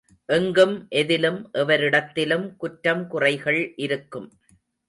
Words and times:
எங்கும் 0.29 0.87
எதிலும் 0.91 1.37
எவரிடத்திலும் 1.53 2.55
குற்றம் 2.55 3.07
குறைகள் 3.07 3.73
இருக்கும். 3.77 4.29